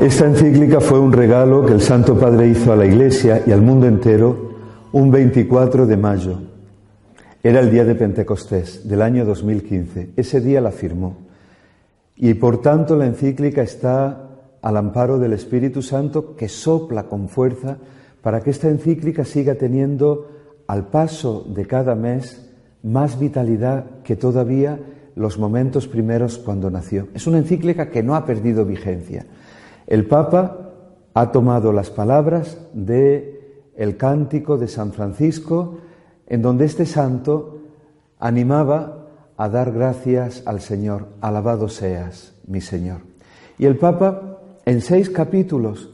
Esta 0.00 0.24
encíclica 0.24 0.80
fue 0.80 0.98
un 0.98 1.12
regalo 1.12 1.66
que 1.66 1.74
el 1.74 1.82
Santo 1.82 2.18
Padre 2.18 2.48
hizo 2.48 2.72
a 2.72 2.76
la 2.76 2.86
Iglesia 2.86 3.42
y 3.46 3.52
al 3.52 3.60
mundo 3.60 3.86
entero 3.86 4.54
un 4.92 5.10
24 5.10 5.86
de 5.86 5.96
mayo. 5.98 6.40
Era 7.42 7.60
el 7.60 7.70
día 7.70 7.84
de 7.84 7.94
Pentecostés 7.94 8.88
del 8.88 9.02
año 9.02 9.26
2015. 9.26 10.12
Ese 10.16 10.40
día 10.40 10.62
la 10.62 10.70
firmó. 10.70 11.18
Y 12.16 12.32
por 12.32 12.62
tanto 12.62 12.96
la 12.96 13.04
encíclica 13.04 13.60
está 13.60 14.30
al 14.62 14.76
amparo 14.78 15.18
del 15.18 15.34
Espíritu 15.34 15.82
Santo 15.82 16.34
que 16.34 16.48
sopla 16.48 17.02
con 17.02 17.28
fuerza 17.28 17.76
para 18.22 18.40
que 18.40 18.50
esta 18.50 18.68
encíclica 18.68 19.26
siga 19.26 19.56
teniendo 19.56 20.30
al 20.66 20.86
paso 20.86 21.44
de 21.46 21.66
cada 21.66 21.94
mes 21.94 22.48
más 22.82 23.18
vitalidad 23.18 23.84
que 24.02 24.16
todavía 24.16 24.78
los 25.14 25.38
momentos 25.38 25.86
primeros 25.86 26.38
cuando 26.38 26.70
nació. 26.70 27.08
Es 27.12 27.26
una 27.26 27.36
encíclica 27.36 27.90
que 27.90 28.02
no 28.02 28.14
ha 28.14 28.24
perdido 28.24 28.64
vigencia. 28.64 29.26
El 29.90 30.06
Papa 30.06 30.70
ha 31.14 31.32
tomado 31.32 31.72
las 31.72 31.90
palabras 31.90 32.56
de 32.72 33.72
el 33.76 33.96
cántico 33.96 34.56
de 34.56 34.68
San 34.68 34.92
Francisco 34.92 35.78
en 36.28 36.42
donde 36.42 36.64
este 36.64 36.86
santo 36.86 37.58
animaba 38.20 39.08
a 39.36 39.48
dar 39.48 39.72
gracias 39.72 40.44
al 40.46 40.60
Señor, 40.60 41.08
alabado 41.20 41.68
seas, 41.68 42.36
mi 42.46 42.60
Señor. 42.60 43.00
Y 43.58 43.66
el 43.66 43.78
Papa 43.78 44.38
en 44.64 44.80
seis 44.80 45.10
capítulos 45.10 45.90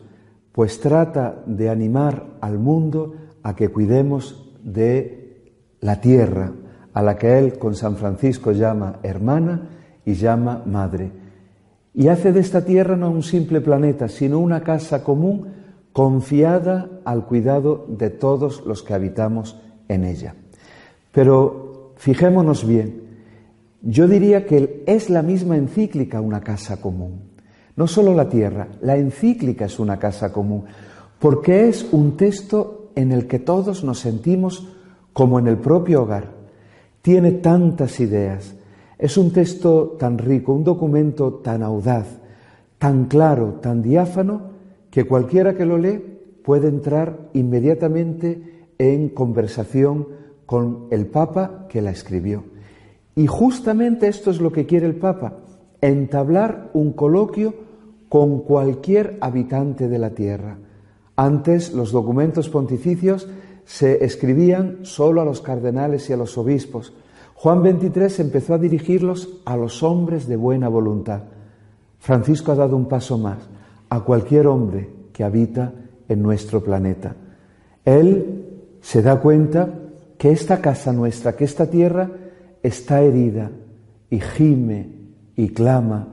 pues 0.53 0.79
trata 0.79 1.43
de 1.47 1.71
animar 1.71 2.27
al 2.43 2.59
mundo 2.59 3.15
a 3.43 3.57
que 3.57 3.71
cuidemos 3.71 4.53
de 4.63 5.55
la 5.81 6.03
tierra, 6.03 6.53
a 6.93 7.03
la 7.03 7.17
que 7.17 7.39
él 7.39 7.59
con 7.59 7.75
San 7.75 7.97
Francisco 7.97 8.53
llama 8.53 8.99
hermana 9.03 9.71
y 10.05 10.13
llama 10.13 10.63
madre. 10.67 11.26
Y 11.97 12.09
hace 12.09 12.31
de 12.31 12.41
esta 12.41 12.63
tierra 12.63 12.95
no 12.95 13.11
un 13.11 13.23
simple 13.23 13.63
planeta, 13.63 14.07
sino 14.09 14.39
una 14.39 14.63
casa 14.63 15.03
común 15.03 15.47
confiada 15.95 17.01
al 17.07 17.25
cuidado 17.25 17.87
de 17.89 18.11
todos 18.11 18.67
los 18.67 18.83
que 18.83 18.93
habitamos 18.93 19.59
en 19.89 20.05
ella. 20.05 20.35
Pero 21.11 21.95
fijémonos 21.97 22.67
bien, 22.67 23.01
yo 23.81 24.07
diría 24.07 24.45
que 24.45 24.85
es 24.87 25.09
la 25.09 25.23
misma 25.23 25.57
encíclica 25.57 26.21
una 26.21 26.43
casa 26.43 26.83
común. 26.83 27.23
No 27.77 27.87
solo 27.87 28.15
la 28.15 28.29
tierra, 28.29 28.69
la 28.83 28.99
encíclica 28.99 29.65
es 29.65 29.79
una 29.79 29.99
casa 29.99 30.31
común, 30.31 30.65
porque 31.19 31.67
es 31.67 31.87
un 31.93 32.19
texto 32.19 32.91
en 32.95 33.11
el 33.11 33.27
que 33.27 33.39
todos 33.39 33.85
nos 33.85 34.01
sentimos 34.01 34.69
como 35.15 35.39
en 35.39 35.47
el 35.47 35.57
propio 35.57 36.03
hogar. 36.03 36.31
Tiene 37.01 37.33
tantas 37.33 38.01
ideas, 38.01 38.55
es 38.99 39.17
un 39.17 39.31
texto 39.31 39.97
tan 39.99 40.19
rico, 40.19 40.53
un 40.53 40.65
documento 40.65 41.35
tan 41.35 41.63
audaz, 41.63 42.07
tan 42.79 43.07
claro, 43.07 43.59
tan 43.61 43.83
diáfano, 43.83 44.57
que 44.91 45.05
cualquiera 45.05 45.55
que 45.55 45.67
lo 45.67 45.79
lee 45.79 46.03
puede 46.43 46.69
entrar 46.69 47.29
inmediatamente 47.35 48.69
en 48.79 49.09
conversación 49.11 50.09
con 50.47 50.87
el 50.91 51.07
Papa 51.07 51.67
que 51.69 51.83
la 51.83 51.91
escribió. 51.91 52.45
Y 53.15 53.27
justamente 53.27 54.09
esto 54.09 54.31
es 54.31 54.41
lo 54.41 54.53
que 54.53 54.67
quiere 54.67 54.87
el 54.87 54.97
Papa, 54.97 55.39
entablar 55.81 56.71
un 56.73 56.93
coloquio 56.93 57.55
con 58.09 58.41
cualquier 58.41 59.19
habitante 59.21 59.89
de 59.89 59.99
la 59.99 60.11
tierra. 60.11 60.59
Antes 61.17 61.73
los 61.73 61.93
documentos 61.93 62.49
pontificios 62.49 63.29
se 63.65 64.05
escribían 64.05 64.79
solo 64.83 65.21
a 65.21 65.25
los 65.25 65.41
cardenales 65.41 66.09
y 66.09 66.13
a 66.13 66.17
los 66.17 66.39
obispos. 66.39 66.93
Juan 67.37 67.63
XXIII 67.63 68.25
empezó 68.27 68.55
a 68.55 68.59
dirigirlos 68.59 69.41
a 69.45 69.57
los 69.57 69.83
hombres 69.83 70.27
de 70.27 70.37
buena 70.37 70.69
voluntad. 70.69 71.23
Francisco 71.99 72.53
ha 72.53 72.57
dado 72.57 72.77
un 72.77 72.87
paso 72.89 73.19
más, 73.19 73.39
a 73.89 74.01
cualquier 74.01 74.47
hombre 74.47 74.91
que 75.13 75.23
habita 75.23 75.73
en 76.09 76.23
nuestro 76.23 76.63
planeta. 76.63 77.15
Él 77.85 78.45
se 78.81 79.03
da 79.03 79.21
cuenta 79.21 79.69
que 80.19 80.31
esta 80.31 80.61
casa 80.61 80.93
nuestra, 80.93 81.37
que 81.37 81.45
esta 81.45 81.69
tierra 81.69 82.11
está 82.63 83.03
herida 83.03 83.51
y 84.11 84.19
gime 84.21 84.91
y 85.37 85.51
clama 85.51 86.09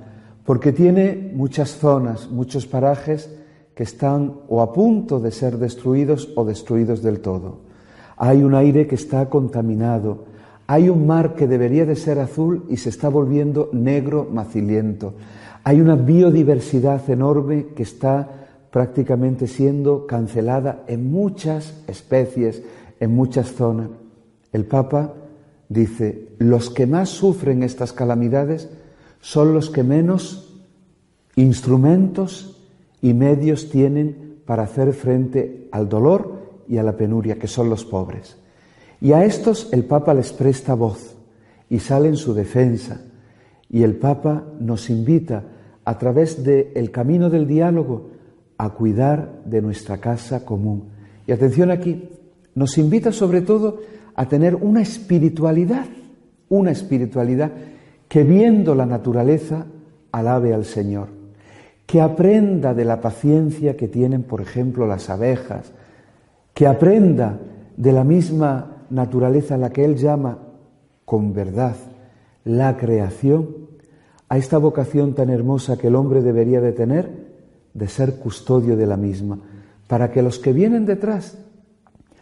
porque 0.45 0.73
tiene 0.73 1.31
muchas 1.33 1.77
zonas, 1.77 2.29
muchos 2.29 2.67
parajes 2.67 3.33
que 3.75 3.83
están 3.83 4.41
o 4.49 4.61
a 4.61 4.73
punto 4.73 5.19
de 5.19 5.31
ser 5.31 5.57
destruidos 5.57 6.29
o 6.35 6.43
destruidos 6.43 7.01
del 7.01 7.21
todo. 7.21 7.61
Hay 8.17 8.43
un 8.43 8.53
aire 8.53 8.85
que 8.85 8.95
está 8.95 9.29
contaminado, 9.29 10.25
hay 10.67 10.89
un 10.89 11.05
mar 11.05 11.35
que 11.35 11.47
debería 11.47 11.85
de 11.85 11.95
ser 11.95 12.19
azul 12.19 12.65
y 12.69 12.77
se 12.77 12.89
está 12.89 13.09
volviendo 13.09 13.69
negro 13.73 14.27
maciliento. 14.31 15.13
Hay 15.63 15.81
una 15.81 15.95
biodiversidad 15.95 17.09
enorme 17.09 17.67
que 17.75 17.83
está 17.83 18.29
prácticamente 18.71 19.47
siendo 19.47 20.07
cancelada 20.07 20.83
en 20.87 21.11
muchas 21.11 21.83
especies, 21.87 22.63
en 22.99 23.13
muchas 23.13 23.53
zonas. 23.53 23.89
El 24.51 24.65
Papa 24.65 25.13
dice, 25.69 26.29
los 26.39 26.69
que 26.69 26.87
más 26.87 27.09
sufren 27.09 27.63
estas 27.63 27.93
calamidades 27.93 28.69
son 29.21 29.53
los 29.53 29.69
que 29.69 29.83
menos 29.83 30.53
instrumentos 31.35 32.61
y 33.01 33.13
medios 33.13 33.69
tienen 33.69 34.39
para 34.45 34.63
hacer 34.63 34.93
frente 34.93 35.67
al 35.71 35.89
dolor 35.89 36.63
y 36.67 36.77
a 36.77 36.83
la 36.83 36.97
penuria, 36.97 37.37
que 37.37 37.47
son 37.47 37.69
los 37.69 37.85
pobres. 37.85 38.37
Y 39.03 39.11
a 39.11 39.25
estos 39.25 39.67
el 39.73 39.83
Papa 39.83 40.13
les 40.13 40.31
presta 40.31 40.75
voz 40.75 41.13
y 41.69 41.79
sale 41.79 42.07
en 42.07 42.15
su 42.15 42.33
defensa. 42.33 43.01
Y 43.69 43.83
el 43.83 43.97
Papa 43.97 44.45
nos 44.61 44.89
invita 44.89 45.43
a 45.83 45.97
través 45.97 46.41
del 46.41 46.89
camino 46.89 47.29
del 47.29 47.45
diálogo 47.45 48.11
a 48.57 48.69
cuidar 48.69 49.41
de 49.43 49.61
nuestra 49.61 49.97
casa 49.97 50.45
común. 50.45 50.85
Y 51.27 51.33
atención 51.33 51.69
aquí, 51.69 52.11
nos 52.55 52.77
invita 52.77 53.11
sobre 53.11 53.41
todo 53.41 53.81
a 54.15 54.25
tener 54.29 54.55
una 54.55 54.81
espiritualidad, 54.81 55.85
una 56.47 56.71
espiritualidad 56.71 57.51
que 58.07 58.23
viendo 58.23 58.73
la 58.73 58.85
naturaleza 58.85 59.65
alabe 60.13 60.53
al 60.53 60.63
Señor, 60.63 61.09
que 61.85 61.99
aprenda 61.99 62.73
de 62.73 62.85
la 62.85 63.01
paciencia 63.01 63.75
que 63.75 63.89
tienen, 63.89 64.23
por 64.23 64.39
ejemplo, 64.39 64.87
las 64.87 65.09
abejas, 65.09 65.73
que 66.53 66.67
aprenda 66.67 67.37
de 67.75 67.91
la 67.91 68.05
misma 68.05 68.72
naturaleza 68.89 69.57
la 69.57 69.71
que 69.71 69.85
Él 69.85 69.95
llama 69.95 70.39
con 71.05 71.33
verdad 71.33 71.75
la 72.45 72.77
creación, 72.77 73.63
a 74.29 74.37
esta 74.37 74.57
vocación 74.57 75.13
tan 75.13 75.29
hermosa 75.29 75.77
que 75.77 75.87
el 75.87 75.95
hombre 75.95 76.21
debería 76.21 76.59
de 76.59 76.71
tener, 76.71 77.09
de 77.73 77.87
ser 77.87 78.15
custodio 78.15 78.75
de 78.75 78.87
la 78.87 78.97
misma, 78.97 79.39
para 79.87 80.11
que 80.11 80.21
los 80.21 80.39
que 80.39 80.53
vienen 80.53 80.85
detrás 80.85 81.37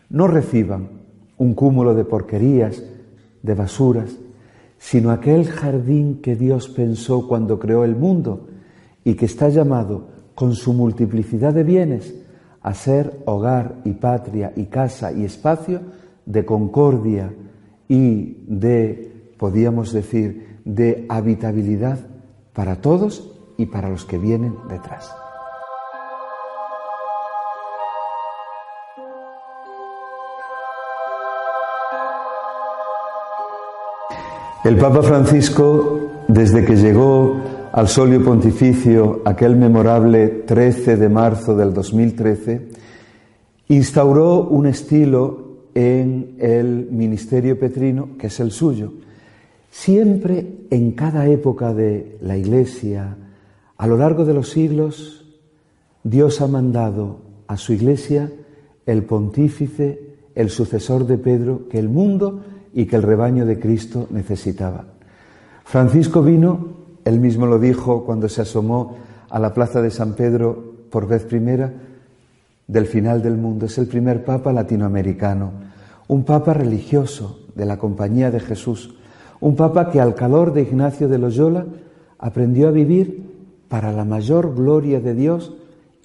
no 0.10 0.28
reciban 0.28 0.90
un 1.38 1.54
cúmulo 1.54 1.96
de 1.96 2.04
porquerías, 2.04 2.84
de 3.42 3.56
basuras, 3.56 4.18
sino 4.78 5.12
aquel 5.12 5.46
jardín 5.48 6.22
que 6.22 6.36
Dios 6.36 6.68
pensó 6.68 7.28
cuando 7.28 7.60
creó 7.60 7.84
el 7.84 7.96
mundo 7.96 8.48
y 9.04 9.16
que 9.16 9.26
está 9.26 9.50
llamado 9.50 10.08
con 10.36 10.54
su 10.56 10.74
multiplicidad 10.74 11.54
de 11.54 11.64
bienes 11.64 12.14
a 12.62 12.74
ser 12.74 13.22
hogar 13.26 13.76
y 13.86 13.92
patria 13.94 14.54
y 14.56 14.66
casa 14.66 15.12
y 15.12 15.24
espacio 15.24 15.82
de 16.32 16.46
concordia 16.46 17.34
y 17.88 18.38
de, 18.48 19.34
podríamos 19.38 19.92
decir, 19.92 20.60
de 20.64 21.06
habitabilidad 21.10 22.00
para 22.54 22.78
todos 22.78 23.34
y 23.58 23.66
para 23.66 23.90
los 23.90 24.06
que 24.06 24.18
vienen 24.18 24.56
detrás. 24.70 25.14
El 34.64 34.78
Papa 34.78 35.02
Francisco, 35.02 36.00
desde 36.28 36.64
que 36.64 36.76
llegó 36.76 37.36
al 37.74 37.88
solio 37.88 38.24
pontificio 38.24 39.22
aquel 39.26 39.56
memorable 39.56 40.28
13 40.46 40.98
de 40.98 41.10
marzo 41.10 41.56
del 41.56 41.74
2013, 41.74 42.70
instauró 43.70 44.44
un 44.44 44.68
estilo 44.68 45.51
en 45.74 46.36
el 46.40 46.88
ministerio 46.92 47.60
petrino 47.60 48.18
que 48.18 48.28
es 48.28 48.40
el 48.40 48.52
suyo. 48.52 48.94
Siempre 49.70 50.66
en 50.70 50.92
cada 50.92 51.28
época 51.28 51.74
de 51.74 52.18
la 52.22 52.38
Iglesia, 52.38 53.18
a 53.78 53.88
lo 53.88 53.98
largo 53.98 54.26
de 54.26 54.34
los 54.34 54.50
siglos, 54.50 55.26
Dios 56.04 56.42
ha 56.42 56.48
mandado 56.48 57.20
a 57.48 57.58
su 57.58 57.74
Iglesia 57.74 58.32
el 58.86 59.04
pontífice, 59.04 60.18
el 60.36 60.50
sucesor 60.50 61.06
de 61.06 61.18
Pedro, 61.18 61.68
que 61.70 61.80
el 61.80 61.90
mundo 61.90 62.44
y 62.74 62.86
que 62.86 62.96
el 62.96 63.04
rebaño 63.04 63.46
de 63.46 63.60
Cristo 63.60 64.08
necesitaba. 64.12 64.86
Francisco 65.64 66.22
vino, 66.22 66.82
él 67.06 67.20
mismo 67.20 67.46
lo 67.46 67.60
dijo 67.60 68.04
cuando 68.06 68.28
se 68.30 68.42
asomó 68.42 68.98
a 69.30 69.40
la 69.40 69.54
plaza 69.54 69.82
de 69.82 69.92
San 69.92 70.16
Pedro 70.16 70.74
por 70.90 71.08
vez 71.08 71.24
primera, 71.24 71.74
del 72.72 72.86
final 72.86 73.22
del 73.22 73.36
mundo. 73.36 73.66
Es 73.66 73.78
el 73.78 73.88
primer 73.88 74.24
papa 74.24 74.54
latinoamericano, 74.54 75.52
un 76.08 76.24
papa 76.24 76.54
religioso 76.54 77.42
de 77.54 77.66
la 77.66 77.78
compañía 77.78 78.32
de 78.32 78.40
Jesús, 78.40 78.96
un 79.42 79.58
papa 79.58 79.92
que 79.92 80.00
al 80.00 80.16
calor 80.16 80.54
de 80.54 80.62
Ignacio 80.62 81.10
de 81.10 81.18
Loyola 81.18 81.66
aprendió 82.18 82.70
a 82.70 82.72
vivir 82.72 83.30
para 83.68 83.92
la 83.92 84.06
mayor 84.06 84.56
gloria 84.56 85.02
de 85.02 85.14
Dios 85.14 85.54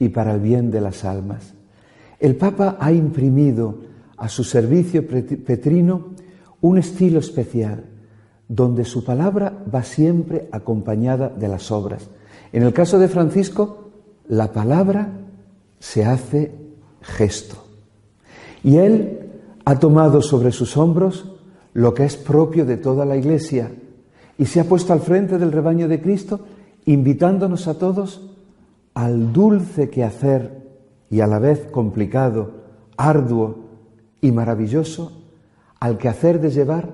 y 0.00 0.08
para 0.08 0.34
el 0.34 0.40
bien 0.40 0.72
de 0.72 0.80
las 0.80 1.04
almas. 1.04 1.54
El 2.18 2.34
Papa 2.34 2.76
ha 2.80 2.90
imprimido 2.92 3.82
a 4.16 4.28
su 4.28 4.42
servicio 4.42 5.06
petrino 5.06 6.14
un 6.62 6.78
estilo 6.78 7.20
especial, 7.20 7.84
donde 8.48 8.84
su 8.84 9.04
palabra 9.04 9.52
va 9.72 9.82
siempre 9.82 10.48
acompañada 10.50 11.28
de 11.28 11.48
las 11.48 11.70
obras. 11.70 12.08
En 12.52 12.62
el 12.62 12.72
caso 12.72 12.98
de 12.98 13.08
Francisco, 13.08 13.90
la 14.28 14.52
palabra 14.52 15.25
se 15.78 16.04
hace 16.04 16.52
gesto. 17.00 17.56
Y 18.62 18.76
él 18.76 19.30
ha 19.64 19.78
tomado 19.78 20.22
sobre 20.22 20.52
sus 20.52 20.76
hombros 20.76 21.32
lo 21.72 21.94
que 21.94 22.04
es 22.04 22.16
propio 22.16 22.64
de 22.64 22.76
toda 22.76 23.04
la 23.04 23.16
Iglesia 23.16 23.70
y 24.38 24.46
se 24.46 24.60
ha 24.60 24.64
puesto 24.64 24.92
al 24.92 25.00
frente 25.00 25.38
del 25.38 25.52
rebaño 25.52 25.88
de 25.88 26.00
Cristo, 26.00 26.40
invitándonos 26.84 27.68
a 27.68 27.78
todos 27.78 28.30
al 28.94 29.32
dulce 29.32 29.90
quehacer 29.90 30.62
y 31.10 31.20
a 31.20 31.26
la 31.26 31.38
vez 31.38 31.66
complicado, 31.70 32.50
arduo 32.96 33.66
y 34.20 34.32
maravilloso, 34.32 35.12
al 35.80 35.98
quehacer 35.98 36.40
de 36.40 36.50
llevar 36.50 36.90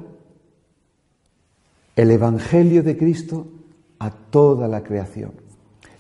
el 1.95 2.11
Evangelio 2.11 2.83
de 2.83 2.97
Cristo 2.97 3.47
a 3.99 4.11
toda 4.11 4.67
la 4.67 4.83
creación. 4.83 5.33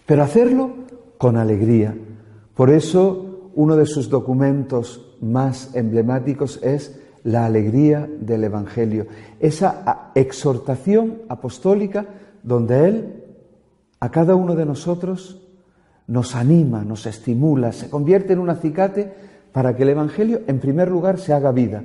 Pero 0.06 0.22
hacerlo 0.22 0.72
con 1.18 1.36
alegría. 1.36 1.94
Por 2.54 2.70
eso 2.70 3.50
uno 3.54 3.76
de 3.76 3.86
sus 3.86 4.08
documentos 4.08 5.16
más 5.20 5.74
emblemáticos 5.74 6.60
es 6.62 6.98
la 7.24 7.46
alegría 7.46 8.08
del 8.20 8.44
Evangelio, 8.44 9.06
esa 9.38 10.10
exhortación 10.14 11.22
apostólica 11.28 12.06
donde 12.42 12.88
Él 12.88 13.22
a 14.00 14.10
cada 14.10 14.34
uno 14.34 14.56
de 14.56 14.66
nosotros 14.66 15.40
nos 16.08 16.34
anima, 16.34 16.84
nos 16.84 17.06
estimula, 17.06 17.70
se 17.70 17.88
convierte 17.88 18.32
en 18.32 18.40
un 18.40 18.50
acicate 18.50 19.12
para 19.52 19.76
que 19.76 19.84
el 19.84 19.90
Evangelio 19.90 20.40
en 20.48 20.58
primer 20.58 20.90
lugar 20.90 21.18
se 21.18 21.32
haga 21.32 21.52
vida 21.52 21.84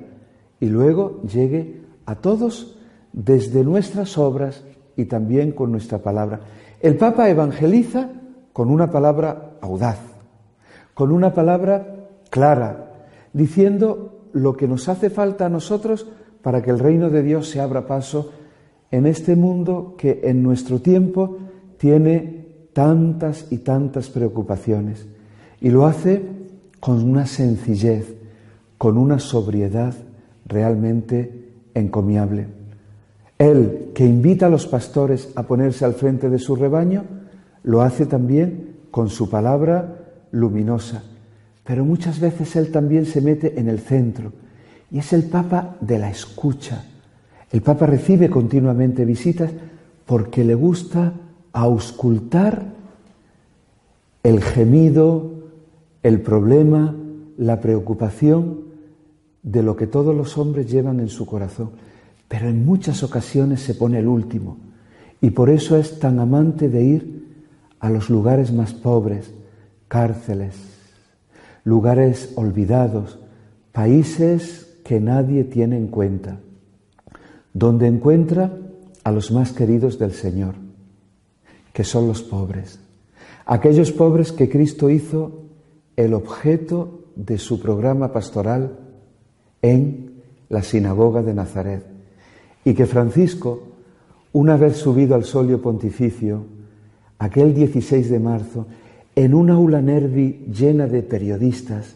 y 0.59 0.65
luego 0.65 1.21
llegue 1.21 1.81
a 2.05 2.15
todos 2.15 2.79
desde 3.13 3.63
nuestras 3.63 4.17
obras 4.17 4.63
y 4.95 5.05
también 5.05 5.51
con 5.51 5.71
nuestra 5.71 5.99
palabra. 5.99 6.39
El 6.79 6.97
Papa 6.97 7.29
evangeliza 7.29 8.09
con 8.53 8.71
una 8.71 8.89
palabra 8.89 9.57
audaz, 9.61 9.99
con 10.97 11.11
una 11.11 11.31
palabra 11.31 12.07
clara, 12.31 12.91
diciendo 13.31 14.29
lo 14.33 14.57
que 14.57 14.67
nos 14.67 14.89
hace 14.89 15.11
falta 15.11 15.45
a 15.45 15.49
nosotros 15.49 16.07
para 16.41 16.63
que 16.63 16.71
el 16.71 16.79
reino 16.79 17.11
de 17.11 17.21
Dios 17.21 17.49
se 17.49 17.59
abra 17.61 17.85
paso 17.85 18.31
en 18.89 19.05
este 19.05 19.35
mundo 19.35 19.93
que 19.95 20.21
en 20.23 20.41
nuestro 20.41 20.81
tiempo 20.81 21.37
tiene 21.77 22.47
tantas 22.73 23.45
y 23.51 23.59
tantas 23.59 24.09
preocupaciones. 24.09 25.07
Y 25.61 25.69
lo 25.69 25.85
hace 25.85 26.23
con 26.79 27.07
una 27.07 27.27
sencillez, 27.27 28.15
con 28.79 28.97
una 28.97 29.19
sobriedad 29.19 29.93
realmente 30.47 31.51
encomiable. 31.75 32.47
Él, 33.37 33.91
que 33.93 34.03
invita 34.03 34.47
a 34.47 34.49
los 34.49 34.65
pastores 34.65 35.29
a 35.35 35.43
ponerse 35.43 35.85
al 35.85 35.93
frente 35.93 36.27
de 36.27 36.39
su 36.39 36.55
rebaño, 36.55 37.03
lo 37.61 37.83
hace 37.83 38.07
también 38.07 38.77
con 38.89 39.09
su 39.09 39.29
palabra 39.29 39.96
luminosa. 40.31 41.03
Pero 41.63 41.83
muchas 41.83 42.19
veces 42.19 42.55
Él 42.55 42.71
también 42.71 43.05
se 43.05 43.21
mete 43.21 43.59
en 43.59 43.67
el 43.67 43.79
centro 43.79 44.31
y 44.91 44.99
es 44.99 45.13
el 45.13 45.23
Papa 45.23 45.75
de 45.81 45.99
la 45.99 46.09
escucha. 46.09 46.85
El 47.51 47.61
Papa 47.61 47.85
recibe 47.85 48.29
continuamente 48.29 49.05
visitas 49.05 49.51
porque 50.05 50.43
le 50.43 50.55
gusta 50.55 51.13
auscultar 51.53 52.73
el 54.23 54.41
gemido, 54.41 55.31
el 56.03 56.21
problema, 56.21 56.95
la 57.37 57.59
preocupación 57.59 58.67
de 59.43 59.63
lo 59.63 59.75
que 59.75 59.87
todos 59.87 60.15
los 60.15 60.37
hombres 60.37 60.69
llevan 60.69 60.99
en 60.99 61.09
su 61.09 61.25
corazón, 61.25 61.71
pero 62.27 62.49
en 62.49 62.65
muchas 62.65 63.03
ocasiones 63.03 63.61
se 63.61 63.73
pone 63.73 63.99
el 63.99 64.07
último 64.07 64.57
y 65.21 65.29
por 65.29 65.49
eso 65.49 65.77
es 65.77 65.99
tan 65.99 66.19
amante 66.19 66.69
de 66.69 66.83
ir 66.83 67.27
a 67.79 67.89
los 67.89 68.09
lugares 68.09 68.51
más 68.51 68.73
pobres, 68.73 69.31
cárceles, 69.87 70.55
lugares 71.63 72.33
olvidados, 72.35 73.19
países 73.71 74.79
que 74.83 74.99
nadie 74.99 75.43
tiene 75.43 75.77
en 75.77 75.87
cuenta, 75.87 76.39
donde 77.53 77.87
encuentra 77.87 78.51
a 79.03 79.11
los 79.11 79.31
más 79.31 79.51
queridos 79.51 79.99
del 79.99 80.13
Señor, 80.13 80.55
que 81.73 81.83
son 81.83 82.07
los 82.07 82.23
pobres, 82.23 82.79
aquellos 83.45 83.91
pobres 83.91 84.31
que 84.31 84.49
Cristo 84.49 84.89
hizo 84.89 85.43
el 85.95 86.13
objeto 86.13 87.05
de 87.15 87.37
su 87.37 87.59
programa 87.59 88.11
pastoral 88.11 88.77
en 89.61 90.21
la 90.49 90.63
sinagoga 90.63 91.23
de 91.23 91.33
Nazaret 91.33 91.83
y 92.63 92.73
que 92.73 92.85
Francisco, 92.85 93.63
una 94.33 94.57
vez 94.57 94.77
subido 94.77 95.15
al 95.15 95.23
solio 95.23 95.61
pontificio, 95.61 96.45
aquel 97.17 97.53
16 97.53 98.09
de 98.09 98.19
marzo, 98.19 98.67
en 99.17 99.33
una 99.33 99.55
aula 99.55 99.81
nervi 99.81 100.45
llena 100.53 100.85
de 100.85 101.01
periodistas, 101.01 101.95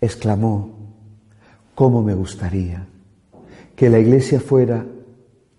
exclamó, 0.00 0.70
¿cómo 1.74 2.00
me 2.00 2.14
gustaría 2.14 2.86
que 3.74 3.90
la 3.90 3.98
iglesia 3.98 4.38
fuera 4.38 4.86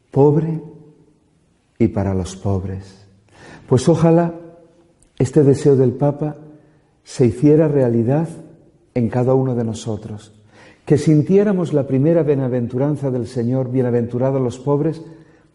pobre 0.10 0.62
y 1.78 1.90
para 1.90 2.14
los 2.14 2.38
pobres? 2.38 3.06
Pues 3.68 3.90
ojalá 3.90 4.36
este 5.20 5.44
deseo 5.44 5.76
del 5.76 5.92
Papa 5.92 6.38
se 7.04 7.26
hiciera 7.26 7.68
realidad 7.68 8.30
en 8.94 9.10
cada 9.10 9.34
uno 9.34 9.54
de 9.54 9.66
nosotros 9.66 10.32
que 10.86 10.98
sintiéramos 10.98 11.74
la 11.74 11.88
primera 11.88 12.24
bienaventuranza 12.24 13.12
del 13.12 13.28
Señor, 13.28 13.70
bienaventurados 13.70 14.42
los 14.42 14.60
pobres, 14.60 15.02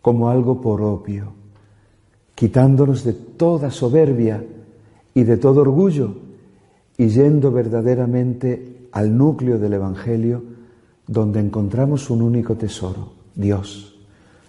como 0.03 0.29
algo 0.29 0.61
propio, 0.61 1.33
quitándonos 2.35 3.05
de 3.05 3.15
toda 3.15 3.71
soberbia 3.71 4.45
y 5.15 5.25
de 5.25 5.37
todo 5.37 5.62
orgullo 5.62 6.15
y 6.97 7.09
yendo 7.09 7.51
verdaderamente 7.51 8.89
al 8.93 9.17
núcleo 9.17 9.59
del 9.59 9.75
Evangelio, 9.75 10.43
donde 11.07 11.41
encontramos 11.41 12.11
un 12.11 12.23
único 12.23 12.57
tesoro, 12.57 13.12
Dios. 13.35 13.99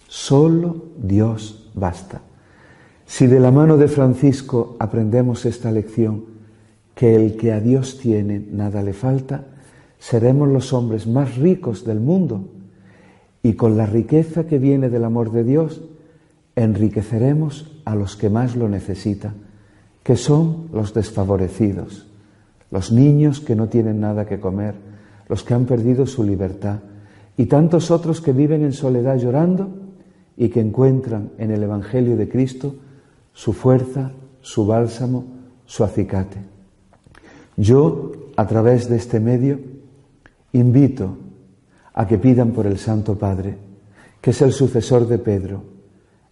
Solo 0.08 0.86
Dios 1.02 1.70
basta. 1.74 2.22
Si 3.06 3.28
de 3.28 3.40
la 3.40 3.52
mano 3.52 3.78
de 3.78 3.88
Francisco 3.88 4.76
aprendemos 4.80 5.46
esta 5.46 5.72
lección, 5.72 6.26
que 6.96 7.16
el 7.16 7.36
que 7.38 7.52
a 7.52 7.60
Dios 7.60 7.98
tiene 8.00 8.46
nada 8.52 8.84
le 8.84 8.94
falta, 8.94 9.46
seremos 10.00 10.50
los 10.50 10.74
hombres 10.74 11.08
más 11.08 11.38
ricos 11.38 11.86
del 11.86 12.00
mundo 12.00 12.48
y 13.44 13.54
con 13.54 13.78
la 13.78 13.86
riqueza 13.86 14.46
que 14.46 14.60
viene 14.60 14.90
del 14.90 15.06
amor 15.06 15.32
de 15.32 15.44
Dios 15.44 15.82
enriqueceremos 16.56 17.82
a 17.86 17.96
los 17.96 18.16
que 18.16 18.30
más 18.30 18.56
lo 18.56 18.68
necesitan, 18.68 19.34
que 20.04 20.16
son 20.16 20.70
los 20.74 20.94
desfavorecidos, 20.94 22.08
los 22.72 22.92
niños 22.92 23.40
que 23.40 23.56
no 23.56 23.68
tienen 23.68 24.00
nada 24.00 24.26
que 24.26 24.40
comer, 24.40 24.76
los 25.28 25.44
que 25.44 25.54
han 25.54 25.66
perdido 25.66 26.06
su 26.06 26.24
libertad 26.24 26.80
y 27.38 27.46
tantos 27.46 27.92
otros 27.92 28.22
que 28.22 28.34
viven 28.34 28.64
en 28.64 28.74
soledad 28.74 29.18
llorando 29.18 29.70
y 30.38 30.50
que 30.50 30.62
encuentran 30.62 31.32
en 31.38 31.52
el 31.52 31.64
Evangelio 31.64 32.18
de 32.18 32.28
Cristo 32.28 32.76
su 33.34 33.54
fuerza, 33.54 34.12
su 34.42 34.66
bálsamo, 34.66 35.26
su 35.66 35.84
acicate. 35.84 36.38
Yo, 37.58 38.12
a 38.36 38.48
través 38.48 38.90
de 38.90 38.98
este 38.98 39.20
medio, 39.20 39.60
Invito 40.54 41.18
a 41.94 42.06
que 42.08 42.18
pidan 42.18 42.52
por 42.52 42.68
el 42.68 42.78
Santo 42.78 43.18
Padre, 43.18 43.58
que 44.20 44.32
es 44.32 44.42
el 44.42 44.52
sucesor 44.52 45.08
de 45.08 45.18
Pedro, 45.18 45.64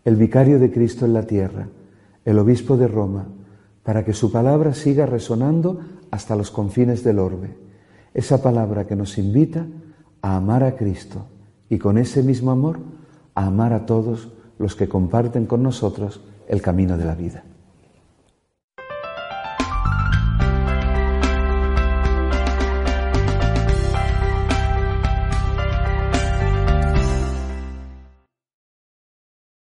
el 0.03 0.15
vicario 0.15 0.59
de 0.59 0.71
Cristo 0.71 1.05
en 1.05 1.13
la 1.13 1.23
tierra, 1.23 1.67
el 2.25 2.39
obispo 2.39 2.75
de 2.75 2.88
Roma, 2.88 3.25
para 3.89 4.05
que 4.05 4.13
su 4.13 4.31
palabra 4.31 4.75
siga 4.75 5.08
resonando 5.08 5.79
hasta 6.12 6.36
los 6.36 6.51
confines 6.51 7.03
del 7.03 7.17
orbe. 7.17 7.58
Esa 8.13 8.39
palabra 8.39 8.86
que 8.86 8.96
nos 8.96 9.17
invita 9.17 9.65
a 10.22 10.36
amar 10.36 10.63
a 10.63 10.75
Cristo 10.75 11.25
y 11.69 11.79
con 11.79 11.98
ese 11.98 12.22
mismo 12.22 12.51
amor 12.51 12.77
a 13.34 13.48
amar 13.48 13.74
a 13.74 13.88
todos 13.88 14.31
los 14.60 14.75
que 14.75 14.88
comparten 14.88 15.48
con 15.48 15.63
nosotros 15.63 16.22
el 16.48 16.62
camino 16.62 17.00
de 17.00 17.05
la 17.05 17.15
vida. 17.15 17.43